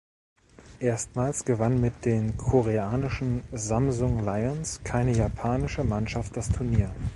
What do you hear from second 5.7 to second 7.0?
Mannschaft das Turnier.